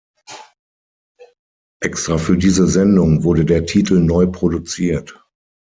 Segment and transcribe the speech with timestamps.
[1.83, 5.21] Extra für diese Sendung wurde der Titel neu produziert.